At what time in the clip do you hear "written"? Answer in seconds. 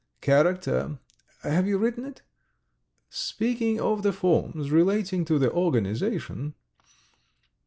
1.77-2.05